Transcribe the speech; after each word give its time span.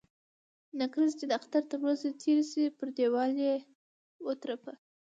نکريزي 0.79 1.15
چې 1.19 1.25
د 1.27 1.31
اختر 1.39 1.63
تر 1.71 1.77
ورځي 1.83 2.09
تيري 2.21 2.45
سي، 2.51 2.63
پر 2.77 2.87
ديوال 2.97 3.33
يې 3.45 3.55
و 4.25 4.29
ترپه. 4.41 4.73